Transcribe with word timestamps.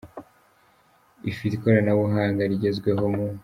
ifite 1.31 1.53
ikoranabuhanga 1.55 2.41
rigezweho 2.51 3.05
mu. 3.15 3.25